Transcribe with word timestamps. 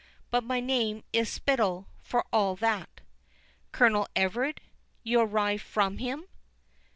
But 0.31 0.43
my 0.43 0.59
name 0.59 1.03
is 1.13 1.29
Spittal 1.29 1.85
for 2.01 2.25
all 2.33 2.55
that." 2.55 3.01
"Colonel 3.71 4.07
Everard? 4.15 4.59
arrive 5.05 5.59
you 5.59 5.59
from 5.59 5.99
him?" 5.99 6.25